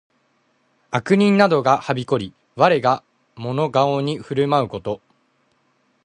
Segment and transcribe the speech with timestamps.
[0.89, 3.03] 悪人などがはびこり、我が
[3.35, 4.99] もの顔に振る舞うこと。